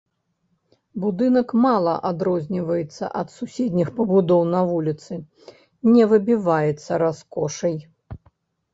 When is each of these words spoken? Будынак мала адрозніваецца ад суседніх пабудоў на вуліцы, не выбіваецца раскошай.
Будынак 1.03 1.49
мала 1.65 1.93
адрозніваецца 2.11 3.11
ад 3.21 3.27
суседніх 3.37 3.93
пабудоў 4.01 4.41
на 4.57 4.65
вуліцы, 4.73 5.13
не 5.95 6.03
выбіваецца 6.15 6.91
раскошай. 7.09 7.83